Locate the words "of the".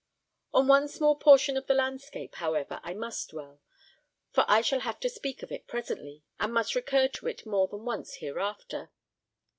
1.57-1.75